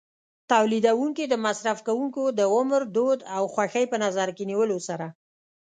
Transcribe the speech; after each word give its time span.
تولیدوونکي 0.51 1.23
د 1.27 1.33
مصرف 1.45 1.77
کوونکو 1.87 2.23
د 2.39 2.41
عمر، 2.55 2.81
دود 2.95 3.19
او 3.35 3.43
خوښۍ 3.53 3.85
په 3.91 3.97
نظر 4.03 4.27
کې 4.35 4.43
نیولو 4.51 4.77
سره. 4.87 5.07